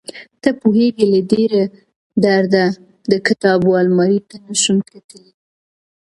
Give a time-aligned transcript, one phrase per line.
[0.41, 1.61] ته پوهېږې له ډېره
[2.23, 2.65] درده
[3.11, 5.31] د کتابو المارۍ ته نشم کتلى.